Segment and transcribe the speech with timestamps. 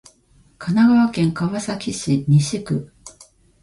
[0.57, 2.91] 神奈川県川崎市西区